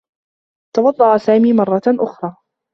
توضّأ 0.75 1.17
سامي 1.17 1.53
مرّة 1.53 1.81
أخرى. 2.05 2.35